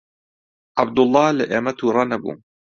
عەبدوڵڵا 0.79 1.25
لە 1.37 1.45
ئێمە 1.51 1.71
تووڕە 1.79 2.03
نەبوو. 2.11 2.33